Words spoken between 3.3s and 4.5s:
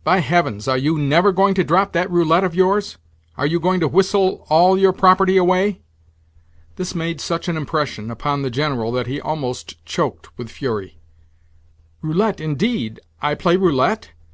Are you going to whistle